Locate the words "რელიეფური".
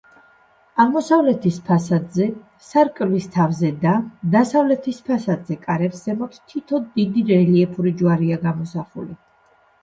7.29-7.95